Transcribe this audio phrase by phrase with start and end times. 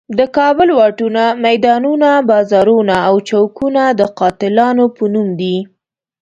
[0.19, 5.57] د کابل واټونه، میدانونه، بازارونه او چوکونه د قاتلانو په نوم دي.